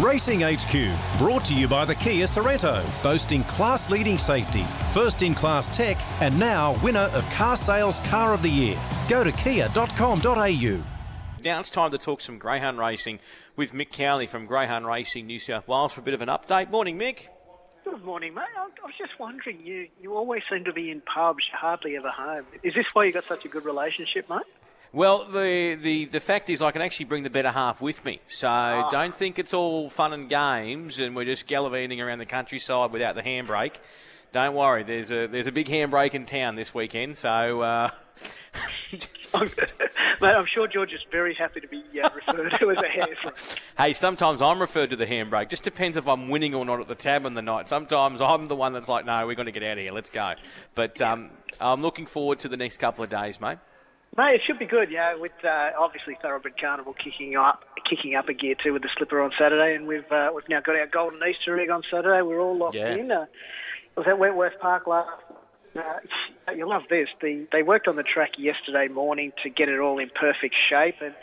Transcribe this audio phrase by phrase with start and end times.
[0.00, 5.34] Racing HQ, brought to you by the Kia Sorento, boasting class leading safety, first in
[5.34, 8.78] class tech, and now winner of Car Sales Car of the Year.
[9.08, 10.82] Go to kia.com.au.
[11.42, 13.20] Now it's time to talk some greyhound racing
[13.56, 16.70] with Mick Cowley from Greyhound Racing New South Wales for a bit of an update.
[16.70, 17.28] Morning, Mick.
[17.82, 18.44] Good morning, mate.
[18.54, 21.96] I I was just wondering, you, you always seem to be in pubs, you're hardly
[21.96, 22.44] ever home.
[22.62, 24.42] Is this why you got such a good relationship, mate?
[24.96, 28.18] Well, the, the, the fact is, I can actually bring the better half with me.
[28.26, 28.88] So Ah.
[28.88, 33.14] don't think it's all fun and games and we're just gallivanting around the countryside without
[33.14, 33.74] the handbrake.
[34.32, 37.14] Don't worry, there's a there's a big handbrake in town this weekend.
[37.18, 37.90] So uh,
[39.40, 43.58] mate, I'm sure George is very happy to be uh, referred to as a hairslinger.
[43.78, 45.50] hey, sometimes I'm referred to the handbrake.
[45.50, 47.68] Just depends if I'm winning or not at the tab on the night.
[47.68, 49.92] Sometimes I'm the one that's like, no, we're going to get out of here.
[49.92, 50.34] Let's go.
[50.74, 53.58] But um, I'm looking forward to the next couple of days, mate.
[54.16, 55.14] Mate, it should be good, yeah.
[55.14, 59.20] With uh, obviously Thoroughbred Carnival kicking up, kicking up a gear too with the slipper
[59.20, 62.22] on Saturday, and we've uh, we've now got our golden Easter egg on Saturday.
[62.22, 62.94] We're all locked Yeah.
[62.94, 63.10] in.
[63.12, 63.26] Uh,
[63.96, 65.10] I was at Wentworth Park last.
[65.76, 67.08] Uh, you'll love this.
[67.20, 70.96] The, they worked on the track yesterday morning to get it all in perfect shape,
[71.02, 71.14] and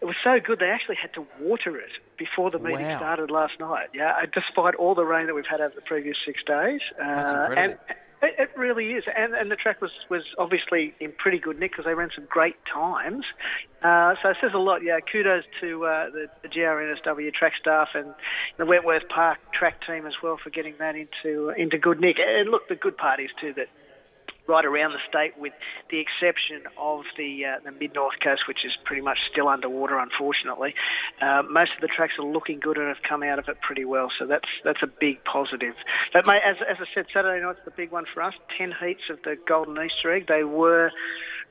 [0.00, 2.96] it was so good they actually had to water it before the meeting Wow.
[2.98, 3.88] started last night.
[3.92, 6.80] Yeah, despite all the rain that we've had over the previous six days.
[6.98, 7.58] That's Uh, incredible.
[7.62, 7.78] And
[8.22, 11.72] it, it really is, and, and the track was, was obviously in pretty good nick
[11.72, 13.24] because they ran some great times.
[13.82, 14.82] Uh, so it says a lot.
[14.82, 18.14] Yeah, kudos to uh, the, the GRNSW track staff and
[18.58, 22.16] the Wentworth Park track team as well for getting that into into good nick.
[22.18, 23.66] And look, the good part is too that
[24.46, 25.52] right around the state, with
[25.90, 29.98] the exception of the uh, the mid north coast, which is pretty much still underwater,
[29.98, 30.74] unfortunately.
[31.20, 33.84] Uh, most of the tracks are looking good and have come out of it pretty
[33.84, 35.74] well, so that's that's a big positive.
[36.12, 38.34] But mate, as, as I said, Saturday night's the big one for us.
[38.58, 40.26] Ten heats of the Golden Easter Egg.
[40.26, 40.90] They were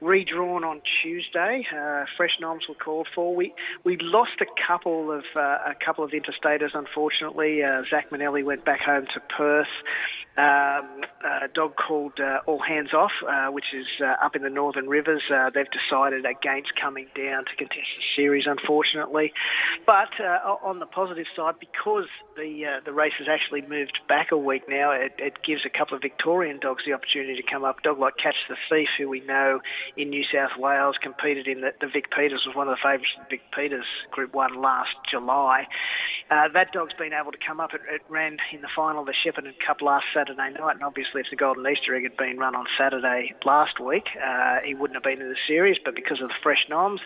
[0.01, 1.65] redrawn on Tuesday.
[1.71, 3.35] Uh, fresh noms were called for.
[3.35, 3.53] We
[3.83, 7.63] we lost a couple of uh, a couple of interstaters, unfortunately.
[7.63, 9.67] Uh, Zach Manelli went back home to Perth.
[10.37, 14.49] Um, a dog called uh, All Hands Off, uh, which is uh, up in the
[14.49, 15.21] Northern Rivers.
[15.33, 19.31] Uh, they've decided against coming down to contest the series, unfortunately.
[19.85, 24.31] But uh, on the positive side, because the uh, the race has actually moved back
[24.31, 27.63] a week now, it, it gives a couple of Victorian dogs the opportunity to come
[27.63, 27.83] up.
[27.83, 29.61] Dog like Catch the Thief, who we know
[29.95, 33.13] in New South Wales competed in the, the Vic Peters, was one of the favourites
[33.17, 35.67] of the Vic Peters Group 1 last July.
[36.31, 37.73] Uh, that dog's been able to come up.
[37.73, 41.19] It, it ran in the final of the Shepparton Cup last Saturday night, and obviously,
[41.19, 44.95] if the Golden Easter Egg had been run on Saturday last week, uh, he wouldn't
[44.95, 45.77] have been in the series.
[45.83, 47.01] But because of the fresh noms,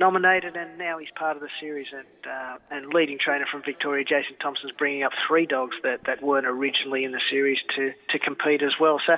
[0.00, 1.86] nominated, and now he's part of the series.
[1.92, 6.22] And uh, and leading trainer from Victoria, Jason Thompson's bringing up three dogs that, that
[6.22, 9.00] weren't originally in the series to, to compete as well.
[9.06, 9.16] So,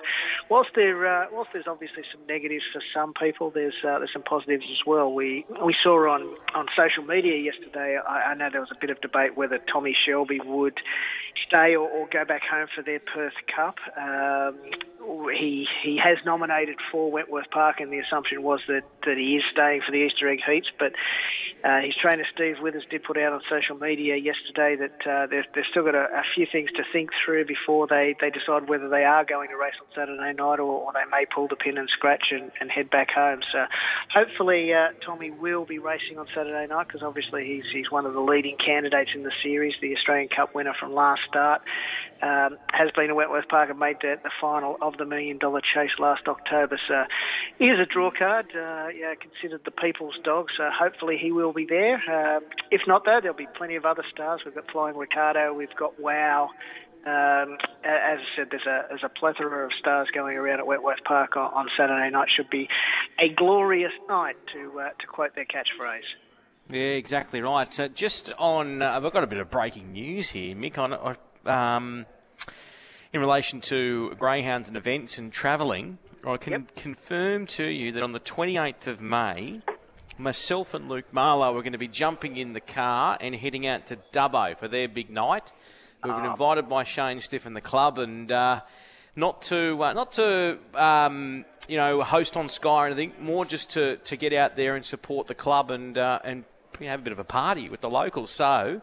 [0.50, 4.22] whilst there uh, whilst there's obviously some negatives for some people, there's uh, there's some
[4.22, 5.12] positives as well.
[5.12, 7.98] We we saw on on social media yesterday.
[7.98, 10.78] I, I know there was a bit of debate whether Tommy Shelby would
[11.46, 13.76] stay or, or go back home for their Perth Cup.
[13.96, 14.58] Um,
[15.32, 19.42] he he has nominated for Wentworth Park, and the assumption was that, that he is
[19.52, 20.68] staying for the Easter egg heats.
[20.78, 20.92] But
[21.64, 25.44] uh, his trainer Steve Withers did put out on social media yesterday that uh, they've,
[25.54, 28.88] they've still got a, a few things to think through before they, they decide whether
[28.88, 31.78] they are going to race on Saturday night or, or they may pull the pin
[31.78, 33.40] and scratch and, and head back home.
[33.52, 33.64] So
[34.14, 38.14] hopefully uh, Tommy will be racing on Saturday night because obviously he's, he's one of
[38.14, 41.62] the leading candidates in the series, the Australian Cup winner from last start.
[42.22, 45.60] Um, has been at Wentworth Park and made the, the final of the million dollar
[45.60, 46.78] chase last October.
[46.88, 47.04] So
[47.58, 50.46] he is a draw card, uh, yeah, considered the people's dog.
[50.56, 51.96] So hopefully he will be there.
[52.10, 54.40] Um, if not, though, there'll be plenty of other stars.
[54.44, 56.50] We've got Flying Ricardo, we've got Wow.
[57.06, 61.04] Um, as I said, there's a there's a plethora of stars going around at Wentworth
[61.04, 62.26] Park on, on Saturday night.
[62.36, 62.68] Should be
[63.20, 66.00] a glorious night, to uh, to quote their catchphrase.
[66.68, 67.72] Yeah, exactly right.
[67.72, 70.78] So just on, uh, I've got a bit of breaking news here, Mick.
[70.78, 71.16] On,
[71.48, 72.06] um,
[73.16, 75.96] in relation to greyhounds and events and travelling,
[76.26, 79.62] I can confirm to you that on the 28th of May,
[80.18, 83.86] myself and Luke Marlowe are going to be jumping in the car and heading out
[83.86, 85.52] to Dubbo for their big night.
[86.04, 88.60] We've been invited by Shane Stiff and the club, and uh,
[89.16, 93.70] not to uh, not to um, you know host on Sky or anything, more just
[93.70, 96.44] to, to get out there and support the club and uh, and
[96.80, 98.30] have a bit of a party with the locals.
[98.30, 98.82] So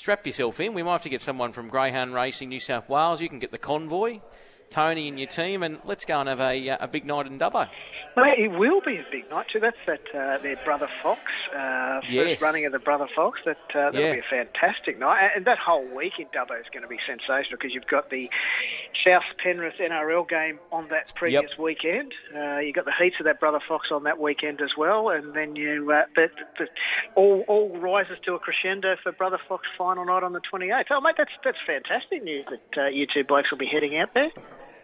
[0.00, 0.72] strap yourself in.
[0.72, 3.20] We might have to get someone from Greyhound Racing New South Wales.
[3.20, 4.20] You can get the convoy.
[4.70, 7.68] Tony and your team, and let's go and have a, a big night in Dubbo.
[8.16, 9.60] Well, it will be a big night too.
[9.60, 11.20] That's that uh, their brother Fox
[11.54, 12.42] uh, first Yes.
[12.42, 13.40] running of the brother Fox.
[13.44, 14.12] That uh, that'll Yeah.
[14.14, 17.58] be a fantastic night, and, that whole week in Dubbo is going to be sensational
[17.58, 18.28] because you've got the
[19.06, 22.12] South Penrith NRL game on that previous weekend.
[22.34, 25.34] Uh, you got the heats of that brother Fox on that weekend as well, and
[25.34, 26.68] then you uh, but, but
[27.16, 30.84] all all rises to a crescendo for brother Fox final night on the 28th.
[30.90, 34.14] Oh mate, that's that's fantastic news that uh, you two blokes will be heading out
[34.14, 34.30] there.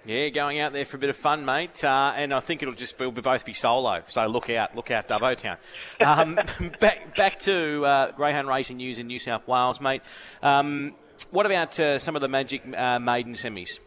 [0.07, 1.83] Yeah, going out there for a bit of fun, mate.
[1.83, 4.03] Uh, and I think it'll just we'll both be solo.
[4.07, 5.57] So look out, look out, Dubbo Town.
[6.01, 6.39] Um,
[6.81, 10.03] back back to uh, greyhound racing news in New South Wales, mate.
[10.45, 10.95] Um,
[11.33, 13.81] what about uh, some of the Magic uh, Maiden semis?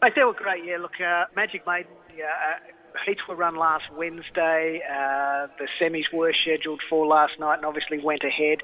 [0.00, 0.64] Mate, they were great.
[0.64, 1.92] Yeah, look, uh, Magic Maiden.
[2.16, 4.80] Yeah, uh, heats were run last Wednesday.
[5.58, 8.60] The semis were scheduled for last night, and obviously went ahead.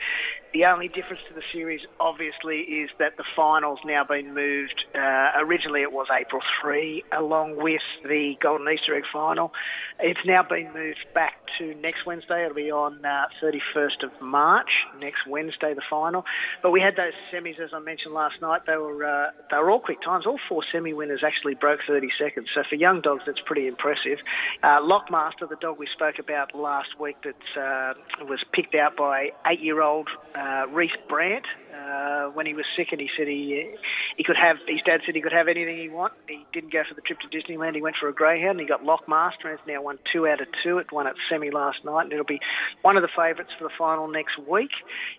[0.55, 4.83] The only difference to the series, obviously, is that the finals now been moved.
[4.95, 9.53] Uh, originally, it was April three, along with the Golden Easter Egg final.
[10.01, 12.45] It's now been moved back to next Wednesday.
[12.45, 16.25] It'll be on uh, 31st of March, next Wednesday, the final.
[16.63, 18.63] But we had those semis, as I mentioned last night.
[18.67, 20.25] They were uh, they were all quick times.
[20.25, 22.49] All four semi winners actually broke 30 seconds.
[22.55, 24.19] So for young dogs, that's pretty impressive.
[24.63, 29.31] Uh, Lockmaster, the dog we spoke about last week, that uh, was picked out by
[29.47, 31.45] eight-year-old uh, Uh, Reese Brandt.
[31.79, 33.75] Uh, when he was sick, and he said he
[34.17, 34.57] he could have.
[34.67, 36.13] His dad said he could have anything he want.
[36.29, 37.75] He didn't go for the trip to Disneyland.
[37.75, 38.59] He went for a greyhound.
[38.59, 40.79] And he got Lockmaster, and has now won two out of two.
[40.79, 42.41] It won at semi last night, and it'll be
[42.83, 44.71] one of the favourites for the final next week.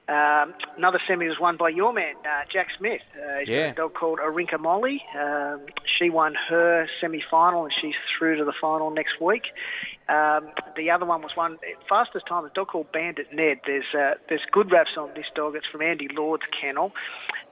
[0.08, 3.02] Um, another semi was won by your man, uh, Jack Smith.
[3.16, 5.02] Uh, he's got a dog called Arinka Molly.
[5.18, 5.62] Um,
[5.98, 9.44] she won her semi-final, and she's through to the final next week.
[10.10, 12.44] Um, the other one was one fastest time.
[12.44, 13.62] A dog called Bandit Ned.
[13.68, 15.56] There's uh, there's good raps on this dog.
[15.56, 16.92] It's from Andy Lord's kennel.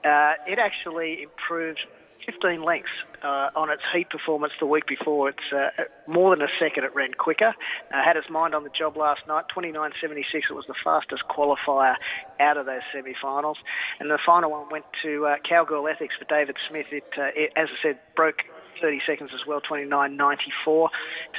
[0.04, 1.80] Uh, it actually improved
[2.28, 2.92] 15 lengths
[3.24, 5.30] uh, on its heat performance the week before.
[5.30, 5.70] It's uh,
[6.08, 6.84] more than a second.
[6.84, 7.56] It ran quicker.
[7.90, 9.46] Uh, had its mind on the job last night.
[9.56, 10.20] 29.76.
[10.50, 11.96] It was the fastest qualifier
[12.40, 13.58] out of those semi-finals.
[14.00, 16.88] And the final one went to uh, Cowgirl Ethics for David Smith.
[16.92, 18.44] It, uh, it as I said, broke
[18.82, 20.90] 30 seconds as well, 29.94,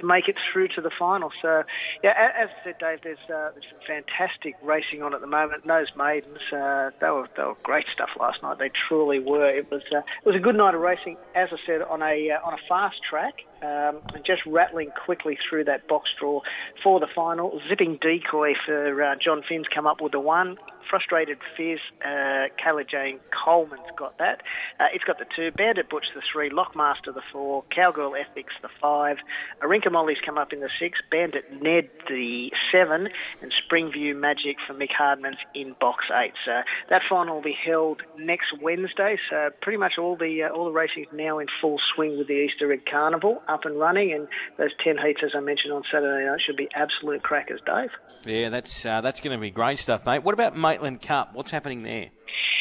[0.01, 1.31] to make it through to the final.
[1.43, 1.63] So,
[2.03, 5.63] yeah, as I said, Dave, there's, uh, there's some fantastic racing on at the moment.
[5.63, 8.59] And those maidens, uh, they were they were great stuff last night.
[8.59, 9.49] They truly were.
[9.49, 12.31] It was uh, it was a good night of racing, as I said, on a
[12.31, 16.41] uh, on a fast track, um, and just rattling quickly through that box draw
[16.83, 17.61] for the final.
[17.69, 20.57] Zipping decoy for uh, John Finn's come up with the one.
[20.89, 24.41] Frustrated Fizz, uh, Kayla Jane Coleman's got that.
[24.81, 25.51] Uh, it's got the two.
[25.51, 26.51] Bandit Butch the three.
[26.51, 27.65] Lockmaster the four.
[27.75, 29.17] Cowgirl Ethics the five.
[29.63, 30.99] Arinka Molly's come up in the six.
[31.11, 33.09] Bandit Ned the seven.
[33.43, 36.35] And Springview Magic for Mick Hardman's in box eight.
[36.45, 39.19] So that final will be held next Wednesday.
[39.31, 42.29] So pretty much all the uh, all the racing is now in full swing with
[42.29, 44.13] the Easter Egg Carnival up and running.
[44.13, 44.29] And
[44.59, 47.91] those ten heats, as I mentioned on Saturday night, should be absolute crackers, Dave.
[48.25, 50.23] Yeah, that's uh, that's going to be great stuff, mate.
[50.23, 51.35] What about Maitland Cup?
[51.35, 52.11] What's happening there?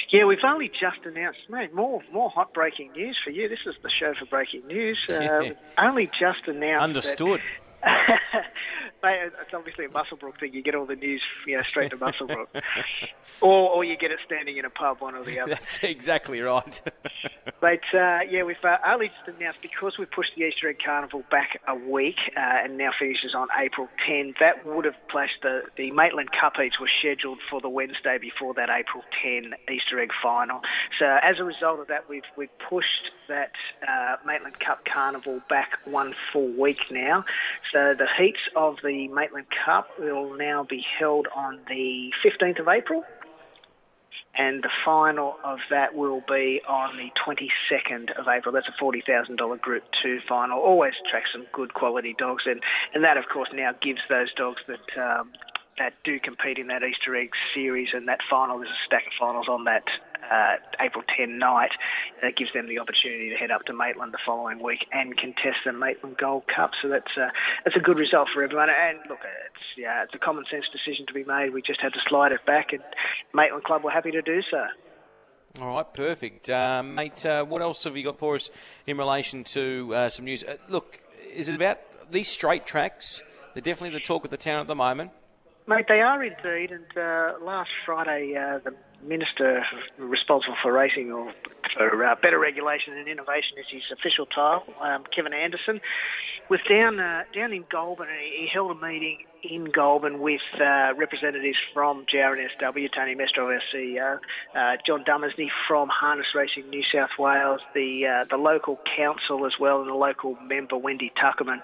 [0.10, 3.50] Yeah, we've only just announced, mate, more more hot breaking news for you.
[3.50, 4.98] This is the show for breaking news.
[5.10, 5.52] Uh, Yeah.
[5.78, 6.80] only just announced.
[6.80, 7.42] that- Understood.
[9.04, 10.54] Mate, it's obviously a Muswellbrook thing.
[10.54, 12.48] You get all the news, you know, straight to Muswellbrook,
[13.42, 15.54] or or you get it standing in a pub, one or the other.
[15.54, 16.82] That's exactly right.
[17.60, 21.24] But uh, yeah, we've uh, only just announced because we pushed the Easter Egg Carnival
[21.32, 24.36] back a week uh, and now finishes on April 10.
[24.40, 28.54] That would have placed the the Maitland Cup heats were scheduled for the Wednesday before
[28.56, 30.62] that April 10 Easter Egg final.
[31.00, 33.54] So as a result of that, we've we've pushed that
[33.88, 37.26] uh, Maitland Cup Carnival back one full week now.
[37.72, 42.68] So the heats of the Maitland Cup will now be held on the 15th of
[42.68, 43.04] April
[44.38, 48.54] and the final of that will be on the 22nd of April.
[48.54, 50.60] That's a $40,000 Group 2 final.
[50.60, 52.62] Always attracts some good quality dogs, and,
[52.94, 55.32] and that, of course, now gives those dogs that um,
[55.78, 58.58] that do compete in that Easter egg series and that final.
[58.58, 59.84] There's a stack of finals on that
[60.32, 61.72] uh, April 10 night.
[62.22, 65.64] That gives them the opportunity to head up to Maitland the following week and contest
[65.66, 66.72] the Maitland Gold Cup.
[66.82, 67.30] So that's uh,
[67.66, 68.70] that's a good result for everyone.
[68.70, 71.54] And look, it's yeah, it's a common sense decision to be made.
[71.54, 72.84] We just had to slide it back, and
[73.34, 74.66] Maitland Club were happy to do so.
[75.62, 76.50] All right, perfect.
[76.50, 78.52] Uh, mate, uh, what else have you got for us
[78.86, 80.44] in relation to uh, some news?
[80.44, 81.00] Uh, look,
[81.34, 81.80] is it about
[82.12, 83.24] these straight tracks?
[83.54, 85.12] They're definitely the talk of the town at the moment.
[85.66, 86.72] Mate, they are indeed.
[86.72, 88.74] And uh, last Friday, uh, the
[89.04, 89.64] minister
[89.98, 91.32] responsible for racing, or
[91.78, 94.74] for uh, Better Regulation and Innovation is his official title.
[94.82, 95.82] Um, Kevin Anderson
[96.50, 100.42] was down uh, down in Goulburn and he, he held a meeting in Goulburn with
[100.56, 104.18] uh, representatives from GRNSW, Tony Mestro, our CEO,
[104.56, 109.54] uh, John Dumesny from Harness Racing New South Wales, the uh, the local council as
[109.60, 111.60] well, and the local member Wendy Tuckerman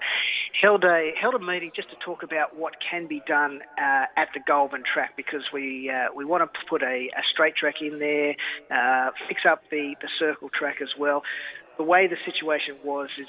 [0.60, 4.28] held a held a meeting just to talk about what can be done uh, at
[4.34, 8.34] the Goulburn track because we we want to put a, a straight track in there,
[8.70, 11.22] uh, fix up the the circle track as well.
[11.76, 13.28] The way the situation was is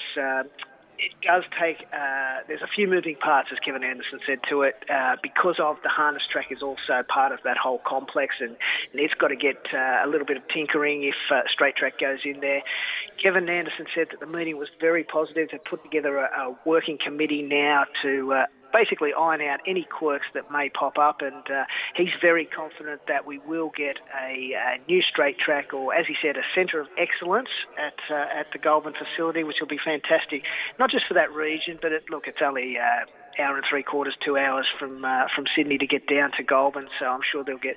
[0.98, 4.76] it does take, uh, there's a few moving parts, as Kevin Anderson said to it,
[4.92, 8.56] uh, because of the harness track is also part of that whole complex and,
[8.92, 11.98] and it's got to get uh, a little bit of tinkering if uh, straight track
[11.98, 12.62] goes in there.
[13.22, 15.48] Kevin Anderson said that the meeting was very positive.
[15.50, 20.26] They've put together a, a working committee now to uh, basically iron out any quirks
[20.34, 21.64] that may pop up, and uh,
[21.94, 26.14] he's very confident that we will get a, a, new straight track, or as he
[26.22, 30.42] said, a centre of excellence at uh, at the Goulburn facility, which will be fantastic,
[30.78, 32.76] not just for that region, but it, look, it's only.
[32.78, 33.06] Uh,
[33.38, 36.88] hour and three quarters, two hours from uh, from Sydney to get down to Goulburn.
[36.98, 37.76] So I'm sure they'll get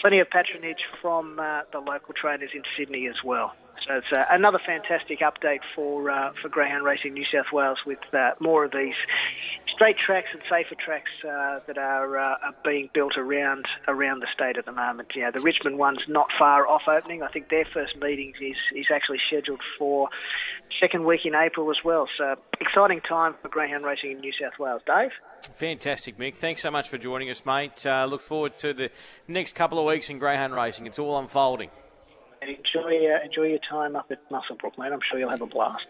[0.00, 3.52] plenty of patronage from uh, the local trainers in Sydney as well.
[3.86, 7.98] So it's uh, another fantastic update for uh, for Greyhound Racing New South Wales with
[8.12, 8.94] uh, more of these
[9.74, 14.28] straight tracks and safer tracks uh, that are, uh, are, being built around around the
[14.32, 15.10] state at the moment.
[15.14, 17.22] Yeah, the Richmond one's not far off opening.
[17.22, 20.08] I think their first meeting is is actually scheduled for
[20.80, 22.08] second week in April as well.
[22.16, 24.82] So exciting time for greyhound racing in New South Wales.
[24.86, 25.10] Dave.
[25.54, 26.36] Fantastic, Mick.
[26.36, 27.84] Thanks so much for joining us, mate.
[27.84, 28.90] Uh, look forward to the
[29.26, 30.86] next couple of weeks in greyhound racing.
[30.86, 31.70] It's all unfolding.
[32.48, 34.92] Enjoy uh, enjoy your time up at Muswellbrook, mate.
[34.92, 35.86] I'm sure you'll have a blast.